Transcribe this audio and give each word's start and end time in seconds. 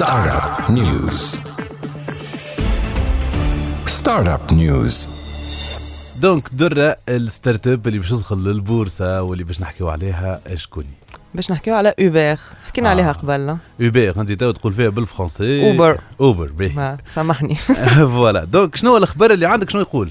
Startup 0.00 0.54
News. 0.78 1.16
Startup 3.98 4.52
News. 4.52 5.06
Donc 6.22 6.54
درة 6.54 6.96
ال 7.08 7.66
startup 7.66 7.86
اللي 7.86 7.98
باش 7.98 8.10
تدخل 8.10 8.36
للبورصة 8.36 9.22
واللي 9.22 9.44
باش 9.44 9.60
نحكيو 9.60 9.88
عليها 9.88 10.40
شكوني 10.54 10.86
باش 11.34 11.50
نحكيو 11.50 11.74
على 11.74 11.94
Uber 12.00 12.36
حكينا 12.66 12.88
آه. 12.88 12.90
عليها 12.90 13.12
قبل. 13.12 13.56
Uber 13.82 14.20
أنت 14.20 14.32
تو 14.32 14.50
تقول 14.50 14.72
فيها 14.72 14.88
بالفرنسي. 14.88 15.70
Uber 15.70 16.00
Uber 16.20 16.52
باهي. 16.52 16.74
ما 16.74 16.98
سامحني. 17.08 17.54
voilà. 18.14 18.44
donc 18.44 18.76
شنو 18.76 18.96
الأخبار 18.96 19.30
اللي 19.30 19.46
عندك؟ 19.46 19.70
شنو 19.70 19.80
يقول؟ 19.80 20.10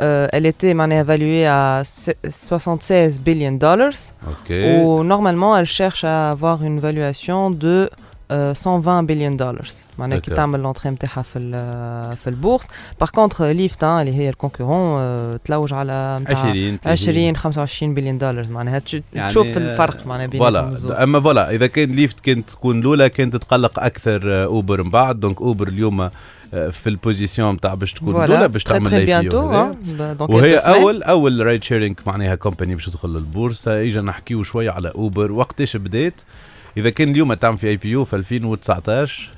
Euh, 0.00 0.28
elle 0.32 0.46
était 0.46 0.74
évaluée 0.90 1.46
à 1.46 1.82
76 1.84 3.20
billion 3.20 3.52
dollars. 3.52 3.92
Okay. 4.44 4.80
Normalement, 5.04 5.56
elle 5.56 5.66
cherche 5.66 6.04
à 6.04 6.30
avoir 6.30 6.62
une 6.62 6.78
valuation 6.78 7.50
de 7.50 7.90
120 8.30 9.06
billion 9.06 9.36
dollars. 9.40 9.72
معناها 9.98 10.18
كي. 10.18 10.34
تعمل 10.34 10.60
l'entrée 10.60 10.90
نتاعها 10.92 11.22
في 11.22 11.38
في 12.18 12.26
ال 12.30 12.35
bourse 12.35 12.64
par 13.00 13.10
contre 13.10 13.46
Lyft 13.46 13.84
اللي 13.84 14.14
هي 14.14 14.28
ال 14.28 14.38
concurrent 14.38 15.38
تلوج 15.44 15.72
على 15.72 16.18
متاع 16.20 16.38
20 16.38 16.78
20 16.86 17.36
25 17.36 17.94
billion 17.94 18.18
dollars 18.18 18.46
معناها 18.50 18.78
تش- 18.78 19.02
يعني 19.12 19.30
تشوف 19.30 19.46
الفرق 19.46 20.06
معناها 20.06 20.26
بين 20.26 20.40
voilà 20.40 21.02
أما 21.02 21.20
voilà 21.20 21.50
إذا 21.50 21.66
كان 21.66 21.90
Lyft 21.92 22.20
كانت 22.20 22.50
تكون 22.50 22.78
الأولى 22.80 23.08
كانت 23.08 23.36
تتقلق 23.36 23.78
أكثر 23.80 24.20
آه، 24.24 24.44
Uber 24.44 24.82
من 24.82 24.90
بعد. 24.90 25.20
donc 25.20 25.40
Uber 25.42 25.68
اليوم 25.68 26.00
آه، 26.54 26.68
في 26.70 26.86
ال 26.88 26.95
position 26.95 27.54
نتاع 27.54 27.74
باش 27.74 27.92
تكون 27.92 28.24
الأولى 28.24 28.48
باش 28.48 28.64
تعمل 28.64 28.90
très 28.90 29.04
bientôt 29.06 29.38
أو 29.52 29.74
وهي 30.36 30.56
أول 30.56 31.02
أول 31.02 31.46
ride 31.46 31.62
sharing 31.64 31.96
معناها 32.06 32.34
company 32.34 32.74
باش 32.74 32.86
تدخل 32.86 33.08
للبورصة. 33.08 33.82
إجا 33.82 34.00
نحكيو 34.00 34.42
شوية 34.42 34.70
على 34.70 34.88
Uber 34.94 35.32
وقتاش 35.32 35.76
بدات 35.76 36.20
إذا 36.76 36.90
كان 36.90 37.10
اليوم 37.10 37.34
تعمل 37.34 37.58
في 37.58 37.68
IPO 37.68 38.04
في 38.04 38.16
2019 38.16 39.22
هي 39.22 39.37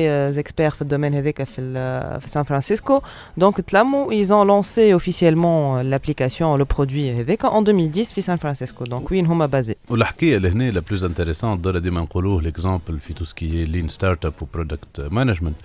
اكسبير 0.00 0.70
في 0.70 0.82
الدومين 0.82 1.14
هذاك 1.14 1.42
في 1.44 1.60
ال- 1.60 2.20
في 2.20 2.28
سان 2.28 2.42
فرانسيسكو 2.42 3.00
دونك 3.36 3.60
تلموا 3.60 4.12
ils 4.12 4.26
ont 4.28 4.44
lancé 4.48 4.94
officiellement 5.00 5.82
l'application 5.82 6.58
le 6.60 6.64
produit 6.76 7.16
هذاك 7.18 7.46
en 7.46 7.56
2010 7.68 8.04
في 8.14 8.20
سان 8.20 8.36
فرانسيسكو 8.36 8.84
دونك 8.84 9.10
وين 9.10 9.26
هما 9.26 9.46
بازي 9.46 9.74
والحكايه 9.90 10.38
لهنا 10.38 10.70
لا 10.70 10.80
بلوز 10.80 11.04
انتريسون 11.04 11.60
دور 11.62 11.78
ديما 11.78 12.00
نقولوه 12.00 12.42
ليكزامبل 12.42 12.98
في 12.98 13.14
تو 13.14 13.24
سكي 13.24 13.64
لين 13.64 13.88
ستارت 13.88 14.24
اب 14.24 14.32
وبرودكت 14.40 15.00
مانجمنت 15.10 15.56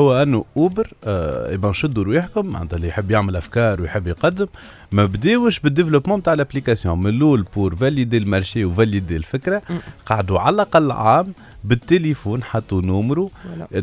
هو 0.00 0.22
انه 0.22 0.44
اوبر 0.56 0.92
آه 1.04 1.52
يبقى 1.52 1.74
شدوا 1.74 2.04
رواحكم 2.04 2.46
معناتها 2.46 2.76
اللي 2.76 2.88
يحب 2.88 3.10
يعمل 3.10 3.36
افكار 3.36 3.82
ويحب 3.82 4.06
يقدم 4.06 4.46
ما 4.93 5.05
بداوش 5.05 5.59
بالديفلوبمون 5.59 6.23
تاع 6.23 6.33
الابليكاسيون 6.33 6.99
من 6.99 7.09
الأول 7.09 7.45
بور 7.55 7.75
فاليدي 7.75 8.17
المارشي 8.17 8.65
وفاليدي 8.65 9.15
الفكرة. 9.17 9.61
قعدوا 10.05 10.39
على 10.39 10.55
الأقل 10.55 10.91
عام 10.91 11.33
بالتليفون 11.63 12.43
حطوا 12.43 12.81
numéro. 12.81 13.31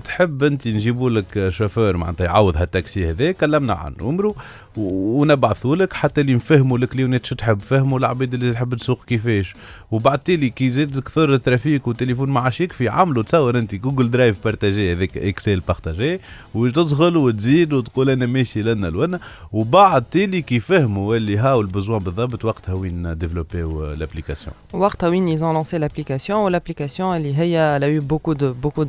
تحب 0.05 0.43
أنت 0.43 0.69
نجيبوا 0.69 1.11
لك 1.11 1.49
شوفير 1.49 1.97
معناتها 1.97 2.25
يعوض 2.25 2.57
هالتاكسي 2.57 3.11
هذا 3.11 3.33
كلمنا 3.33 3.73
عن 3.73 3.95
numéro 4.01 4.37
ونبعثوا 4.77 5.77
لك 5.77 5.93
حتى 5.93 6.21
اللي 6.21 6.35
نفهموا 6.35 6.79
الكليونات 6.79 7.27
شو 7.27 7.35
تحب 7.35 7.61
فهموا 7.61 7.99
العباد 7.99 8.35
اللي 8.35 8.53
تحب 8.53 8.75
تسوق 8.75 9.05
كيفاش. 9.05 9.55
وبعد 9.91 10.19
تالي 10.19 10.51
كي 10.51 10.71
زاد 10.71 10.99
كثر 10.99 11.35
ال 11.35 11.42
trafic 11.42 11.87
والتليفون 11.87 12.29
ما 12.31 12.41
عادش 12.41 12.61
يكفي 12.61 12.89
عملوا 12.89 13.23
تصور 13.23 13.59
انت 13.59 13.75
Google 13.75 14.11
Drive 14.11 14.37
partagé 14.45 14.93
هذاك 14.93 15.19
Excel 15.19 15.61
partagé 15.61 16.21
وتدخل 16.55 17.17
وتزيد 17.17 17.73
وتقول 17.73 18.11
أنا 18.11 18.27
ماشي 18.27 18.63
لنا 18.63 18.87
لونا. 18.87 19.21
وبعد 19.53 20.05
تالي 20.05 20.43
كي 20.43 20.61
فهموا 20.61 21.17
اللي 21.17 21.39
هاو 21.39 21.61
ال 21.61 21.67
besoin 21.67 22.03
بالضبط 22.03 22.45
وقتها 22.45 22.73
وين 22.73 23.19
ديفلوبيو 23.19 23.93
l'application 23.93 24.55
وقتها 24.73 25.09
وين 25.09 25.39
ont 25.39 25.65
lancé 25.65 25.79
l'application. 25.79 26.31
وال 26.31 26.44
application 26.44 27.17
اللي 27.17 27.37
هي 27.37 27.79
elle 27.79 27.83
a 27.83 28.01
eu 28.01 28.07
beaucoup 28.13 28.35
de 28.35 28.55
beaucoup 28.65 28.85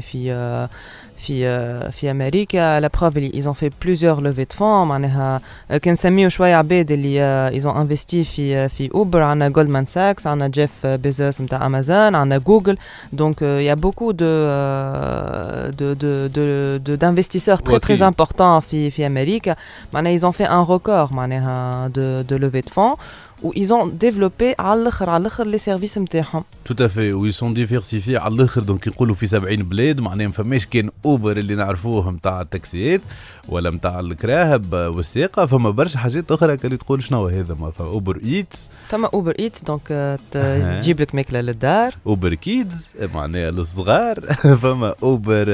في 0.00 0.32
آه، 0.32 0.70
في 1.21 1.47
آه، 1.47 1.89
في 1.89 2.11
امريكا 2.11 2.79
لا 2.79 2.89
بروف 3.01 3.17
اللي 3.17 3.41
ils 3.41 3.45
ont 3.45 3.57
fait 3.57 3.71
plusieurs 3.85 4.19
levées 4.21 4.53
de 4.53 4.57
fonds 4.59 4.61
معناها 4.61 5.41
آه، 5.71 5.77
كنسميو 5.77 6.29
شويه 6.29 6.55
عباد 6.55 6.91
اللي 6.91 7.21
آه، 7.21 7.49
ils 7.59 7.63
ont 7.63 7.75
investi 7.77 8.15
في 8.29 8.55
آه، 8.55 8.67
في 8.67 8.89
اوبر 8.93 9.21
عندنا 9.21 9.49
جولدمان 9.49 9.85
ساكس 9.85 10.27
عندنا 10.27 10.47
جيف 10.47 10.85
بيزوس 10.87 11.41
نتاع 11.41 11.65
امازون 11.65 12.15
عندنا 12.15 12.37
جوجل 12.37 12.77
دونك 13.13 13.39
il 13.39 13.67
y 13.75 13.77
a 13.79 13.81
beaucoup 13.85 14.13
de 14.13 14.23
آه، 14.23 15.69
de 15.71 15.95
de 16.03 16.29
de 16.37 16.79
de- 16.87 16.95
d'investisseurs 17.01 17.61
très 17.61 17.79
très 17.79 17.91
وكيل. 18.01 18.11
importants 18.13 18.59
في 18.59 18.91
في 18.91 19.07
امريكا 19.07 19.55
معناها 19.93 20.17
ils 20.17 20.21
ont 20.21 20.33
fait 20.37 20.47
un 20.49 20.63
record 20.77 21.13
معناها 21.13 21.87
de 21.87 22.23
de 22.33 22.37
levée 22.39 22.61
de 22.69 22.73
fonds 22.73 22.97
و 23.43 23.51
ils 23.53 23.67
ont 23.71 23.87
développé 24.05 24.55
على 24.59 24.81
الاخر 24.81 25.09
على 25.09 25.21
الاخر 25.21 25.43
لي 25.47 25.57
سيرفيس 25.57 25.97
نتاعهم 25.97 26.43
تو 26.65 26.85
افي 26.85 27.13
وي 27.13 27.31
سون 27.31 27.53
ديفيرسيفي 27.53 28.17
على 28.17 28.33
الاخر 28.35 28.61
دونك 28.61 28.87
يقولوا 28.87 29.15
في 29.15 29.27
70 29.27 29.55
بلاد 29.63 29.99
معناها 29.99 30.27
ما 30.27 30.33
فماش 30.33 30.65
كان 30.65 30.89
اوبر 31.12 31.36
اللي 31.36 31.54
نعرفوه 31.54 32.10
نتاع 32.10 32.40
التاكسيات 32.40 33.00
ولا 33.48 33.70
نتاع 33.70 34.00
الكراهب 34.00 34.72
والسياقه 34.72 35.46
فما 35.46 35.70
برشا 35.70 35.98
حاجات 35.98 36.32
أخرى 36.32 36.54
اللي 36.64 36.76
تقول 36.76 37.02
شنو 37.02 37.26
هذا؟ 37.26 37.54
ما 37.54 37.70
فما 37.70 37.88
Uber 37.88 38.20
Eats. 38.24 38.70
فما 38.88 39.08
Uber 39.14 39.34
Eats 39.38 39.64
donc 39.64 39.92
أها. 39.92 40.80
تجيب 40.80 41.00
لك 41.00 41.14
ماكلة 41.14 41.40
للدار. 41.40 41.94
Uber 42.06 42.34
Kids 42.34 42.94
معناها 43.14 43.50
للصغار. 43.50 44.20
فما 44.62 44.94
Uber 45.02 45.46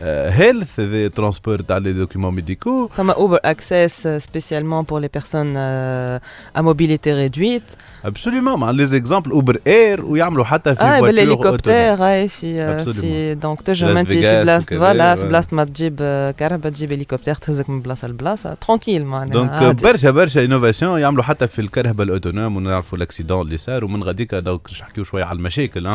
Health 0.00 0.80
le 0.80 1.08
transport 1.08 1.60
تاع 1.60 1.78
les 1.78 1.92
documents 1.92 2.34
médicaux 2.34 2.88
فما 2.88 3.12
Uber 3.12 3.38
Access 3.44 4.08
spécialement 4.08 4.82
pour 4.82 5.00
les 5.00 5.08
personnes 5.08 5.56
à 5.56 6.20
mobilité 6.56 7.14
réduite 7.14 7.62
absolument 8.04 8.60
مع 8.60 8.70
les 8.70 8.86
exemples 8.86 9.30
Uber 9.30 9.58
Air 9.66 10.04
ويعملوا 10.04 10.44
حتى 10.44 10.74
في 10.74 11.00
بالهليكوبتر 11.00 11.72
هاي 11.72 12.28
في 12.28 12.60
آه،. 12.60 12.78
في 12.78 13.34
donc 13.34 13.68
لاس 13.68 13.82
أنت 13.82 14.12
في 14.12 14.42
بلاصه 14.42 14.75
voilà 14.78 15.16
في. 15.16 15.28
بلاصه 15.28 15.48
ما 15.52 15.64
تجيب 15.64 15.96
كرهبة 16.38 16.72
تجيب 16.72 16.92
هليكوبتر 16.92 17.34
تهزك 17.34 17.70
من 17.70 17.82
بلاصه 17.82 18.08
لبلاصه 18.08 18.54
tranquille 18.54 19.04
معناها 19.04 19.32
donc. 19.32 19.82
برشا 19.84 20.10
برشا 20.10 20.44
innovations 20.44 21.00
يعملوا 21.00 21.22
حتى 21.24 21.46
في 21.48 21.58
الكرهبه 21.58 22.04
ال 22.04 22.10
autonome 22.10 22.56
ونعرفوا 22.56 22.98
ال 22.98 23.03
accident 23.03 23.46
اللي 23.46 23.56
صار 23.56 23.84
ومن 23.84 24.02
غاديك 24.02 24.34
donc 24.34 24.60
نحكيو 24.80 25.04
شوية 25.04 25.24
على 25.24 25.36
المشاكل 25.36 25.86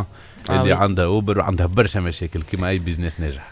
اللي 0.49 0.61
oui. 0.61 0.73
عندها 0.73 1.05
Uber 1.05 1.39
وعندها 1.39 1.65
برشا 1.65 1.99
مشاكل 1.99 2.41
كيما 2.41 2.69
أي 2.69 2.79
business 2.79 3.19
ناجح 3.19 3.51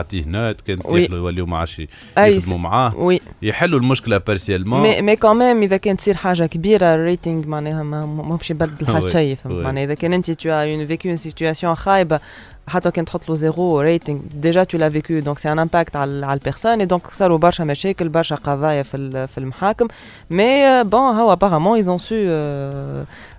تعطيه 0.01 0.23
نوت 0.27 0.61
كان 0.61 0.79
يوليو 1.11 1.45
ما 1.45 1.57
عادش 1.57 1.81
يخدموا 2.17 2.57
معاه. 2.57 2.95
وي. 2.95 3.21
يحلوا 3.41 3.79
المشكلة 3.79 4.17
بارسيالمون 4.17 4.81
مي 4.81 5.01
مي 5.01 5.15
كمان 5.15 5.61
إذا 5.61 5.77
كانت 5.77 5.99
تصير 5.99 6.15
حاجة 6.15 6.45
كبيرة 6.45 6.95
الريتنج 6.95 7.47
معناها 7.47 7.83
ما 7.83 8.35
باش 8.35 8.51
يبدل 8.51 8.87
حتى 8.95 9.09
شيء 9.09 9.37
معناها 9.45 9.83
إذا 9.83 9.93
كان 9.93 10.13
انت 10.13 10.31
تو 10.31 10.49
اون 10.49 10.87
فيكو 10.87 11.07
اون 11.07 11.17
سيتواسيون 11.17 11.75
خايبة 11.75 12.19
حتى 12.68 12.90
كان 12.90 13.04
تحط 13.04 13.28
له 13.28 13.34
زيرو 13.34 13.80
ريتنج 13.80 14.20
ديجا 14.34 14.64
تو 14.64 14.78
لا 14.78 14.90
فيكو 14.90 15.18
دونك 15.18 15.38
سي 15.38 15.52
ان 15.52 15.58
امباكت 15.58 15.96
على 15.96 16.26
على 16.26 16.38
البيرسون 16.38 16.86
دونك 16.86 17.02
صاروا 17.12 17.38
برشا 17.38 17.62
مشاكل 17.62 18.08
برشا 18.08 18.34
قضايا 18.34 18.82
في 18.82 19.26
في 19.26 19.38
المحاكم 19.38 19.88
مي 20.30 20.84
بون 20.84 21.00
هو 21.00 21.32
ابارامون 21.32 21.76
ايزون 21.76 21.98
سو 21.98 22.14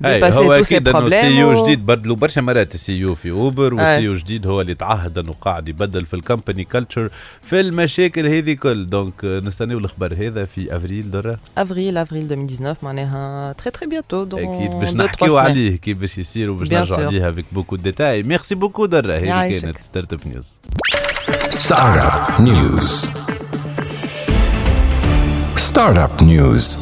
ديباسي 0.02 0.58
تو 0.58 0.64
سي 0.64 0.80
بروبليم 0.80 1.22
سي 1.22 1.40
يو 1.40 1.64
جديد 1.64 1.86
بدلوا 1.86 2.16
برشا 2.16 2.42
مرات 2.42 2.76
السي 2.76 2.98
يو 2.98 3.16
في 3.16 3.32
اوبر 3.32 3.74
والسي 3.74 4.02
يو 4.02 4.14
جديد 4.14 4.48
هو 4.48 4.62
اللي 4.62 4.74
تعهد 4.74 5.18
انه 5.18 5.34
قاعد 5.42 5.70
يبدل 5.70 6.06
في 6.06 6.14
الكومباني 6.14 6.64
كلتشر 6.64 7.10
في 7.42 7.60
المشاكل 7.60 8.26
هذه 8.26 8.54
كل 8.54 8.90
دونك 8.90 9.26
نستناو 9.26 9.78
الخبر 9.78 10.14
هذا 10.14 10.46
في 10.46 10.78
افريل 10.78 11.12
درا 11.12 11.38
افريل 11.58 11.98
افريل 11.98 12.24
2019 12.24 12.80
معناها 12.84 13.54
تري 13.54 13.72
تري 13.72 13.90
بيانتو 13.90 14.24
اكيد 14.24 14.72
باش 14.72 14.96
نحكيو 14.96 15.38
عليه 15.38 15.78
كيف 15.78 15.98
باش 15.98 16.18
يصير 16.18 16.50
وباش 16.50 16.72
نرجعوا 16.72 17.06
عليه 17.06 17.30
افيك 17.30 17.46
بوكو 17.52 17.76
ديتاي 17.76 18.24
ميرسي 18.24 18.56
بوكو 18.56 18.86
درا 18.86 19.11
هذه 19.12 19.60
كانت 19.62 19.84
ستارت 19.84 20.14
اب 20.14 20.28
نيوز 20.28 20.60
ستارت 21.50 22.00
اب 22.00 22.42
نيوز 22.42 23.06
ستارت 25.58 25.98
اب 25.98 26.24
نيوز 26.24 26.78